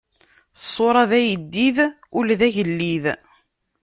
Ṣṣuṛa 0.63 1.03
d 1.09 1.11
ayeddid, 1.19 1.77
ul 2.17 2.27
d 2.39 2.41
agellid. 2.47 3.05